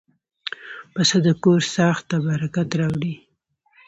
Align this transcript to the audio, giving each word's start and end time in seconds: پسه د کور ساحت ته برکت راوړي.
پسه 0.93 1.17
د 1.25 1.27
کور 1.43 1.61
ساحت 1.75 2.03
ته 2.09 2.17
برکت 2.27 2.69
راوړي. 2.79 3.15